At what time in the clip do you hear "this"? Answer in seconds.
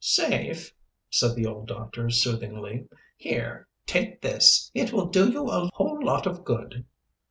4.21-4.71